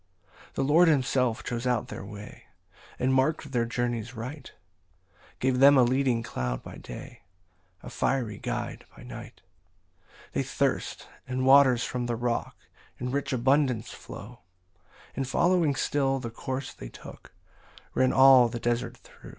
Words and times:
16 0.45 0.49
The 0.55 0.63
Lord 0.63 0.87
himself 0.87 1.43
chose 1.43 1.67
out 1.67 1.89
their 1.89 2.03
way, 2.03 2.45
And 2.97 3.13
mark'd 3.13 3.51
their 3.51 3.67
journies 3.67 4.15
right, 4.15 4.51
Gave 5.37 5.59
them 5.59 5.77
a 5.77 5.83
leading 5.83 6.23
cloud 6.23 6.63
by 6.63 6.77
day, 6.77 7.21
A 7.83 7.89
fiery 7.91 8.39
guide 8.39 8.83
by 8.97 9.03
night. 9.03 9.43
17 10.33 10.33
They 10.33 10.41
thirst; 10.41 11.07
and 11.27 11.45
waters 11.45 11.83
from 11.83 12.07
the 12.07 12.15
rock 12.15 12.57
In 12.97 13.11
rich 13.11 13.31
abundance 13.31 13.91
flow, 13.93 14.39
And 15.15 15.27
following 15.27 15.75
still 15.75 16.17
the 16.17 16.31
course 16.31 16.73
they 16.73 16.89
took, 16.89 17.31
Ran 17.93 18.11
all 18.11 18.49
the 18.49 18.59
desert 18.59 18.97
thro'. 18.97 19.29